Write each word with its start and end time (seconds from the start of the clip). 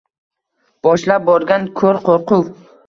Boshlab 0.89 1.29
borgan 1.31 1.71
ko’r 1.83 2.05
qo’rquv. 2.11 2.53